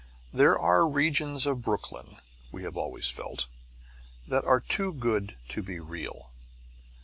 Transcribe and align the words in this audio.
There 0.33 0.57
are 0.57 0.87
regions 0.89 1.45
of 1.45 1.61
Brooklyn, 1.61 2.07
we 2.51 2.63
have 2.63 2.75
always 2.75 3.07
felt, 3.11 3.45
that 4.27 4.43
are 4.45 4.59
too 4.59 4.93
good 4.93 5.35
to 5.49 5.61
be 5.61 5.79
real. 5.79 6.31